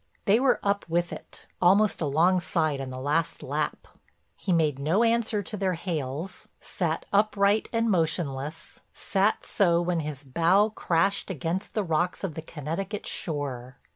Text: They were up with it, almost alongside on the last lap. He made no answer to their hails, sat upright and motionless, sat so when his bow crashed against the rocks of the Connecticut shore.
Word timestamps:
They 0.25 0.39
were 0.39 0.59
up 0.63 0.83
with 0.89 1.13
it, 1.13 1.45
almost 1.61 2.01
alongside 2.01 2.81
on 2.81 2.89
the 2.89 2.97
last 2.99 3.43
lap. 3.43 3.87
He 4.35 4.51
made 4.51 4.79
no 4.79 5.03
answer 5.03 5.43
to 5.43 5.55
their 5.55 5.75
hails, 5.75 6.47
sat 6.59 7.05
upright 7.13 7.69
and 7.71 7.87
motionless, 7.87 8.79
sat 8.95 9.45
so 9.45 9.79
when 9.79 9.99
his 9.99 10.23
bow 10.23 10.71
crashed 10.71 11.29
against 11.29 11.75
the 11.75 11.83
rocks 11.83 12.23
of 12.23 12.33
the 12.33 12.41
Connecticut 12.41 13.05
shore. 13.05 13.77